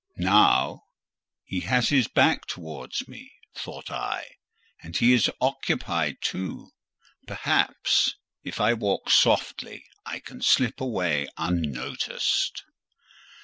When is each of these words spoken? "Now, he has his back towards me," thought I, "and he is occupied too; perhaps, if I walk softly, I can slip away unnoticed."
"Now, 0.17 0.85
he 1.45 1.59
has 1.59 1.89
his 1.89 2.07
back 2.07 2.47
towards 2.47 3.07
me," 3.07 3.31
thought 3.55 3.91
I, 3.91 4.31
"and 4.81 4.97
he 4.97 5.13
is 5.13 5.29
occupied 5.39 6.17
too; 6.21 6.71
perhaps, 7.27 8.15
if 8.43 8.59
I 8.59 8.73
walk 8.73 9.11
softly, 9.11 9.85
I 10.03 10.17
can 10.19 10.41
slip 10.41 10.81
away 10.81 11.27
unnoticed." 11.37 12.63